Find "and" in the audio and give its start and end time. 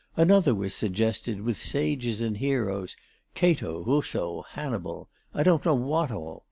2.23-2.37